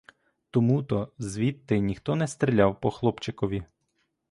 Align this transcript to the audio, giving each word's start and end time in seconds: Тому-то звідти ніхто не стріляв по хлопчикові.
Тому-то 0.51 1.11
звідти 1.19 1.79
ніхто 1.79 2.15
не 2.15 2.27
стріляв 2.27 2.79
по 2.79 2.91
хлопчикові. 2.91 3.63